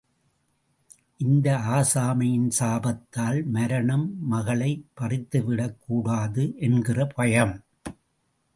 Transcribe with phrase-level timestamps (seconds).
[1.17, 7.63] இந்த ஆசாமியின் சாபத்தால், மரணம் மகளை பறித்துவிடக் கூடாது என்கிற பயம்.